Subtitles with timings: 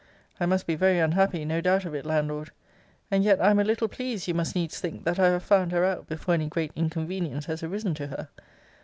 [0.39, 2.49] I must be very unhappy, no doubt of it, Landlord.
[3.11, 5.71] And yet I am a little pleased, you must needs think, that I have found
[5.73, 8.29] her out before any great inconvenience has arisen to her.